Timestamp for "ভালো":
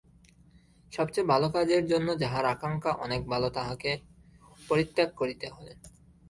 1.27-1.47, 3.27-3.47